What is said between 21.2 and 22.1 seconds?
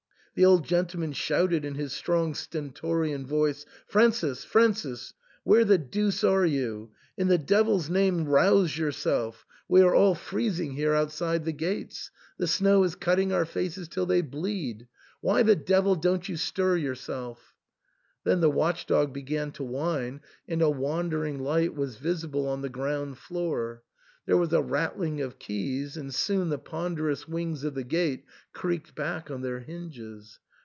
light was